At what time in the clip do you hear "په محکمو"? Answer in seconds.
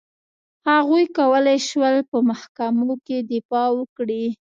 2.09-2.93